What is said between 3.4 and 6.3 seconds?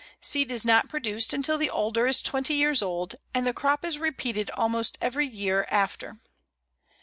the crop is repeated almost every year after.